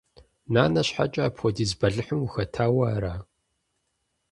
Нанэ 0.53 0.81
щхьэкӀэ 0.87 1.23
апхуэдиз 1.27 1.71
бэлыхьым 1.79 2.19
ухэтауэ 2.25 2.83
ара? 2.95 3.13